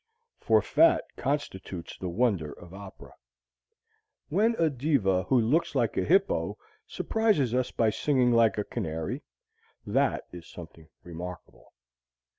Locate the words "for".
0.39-0.63